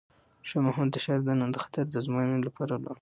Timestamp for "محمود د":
0.65-0.97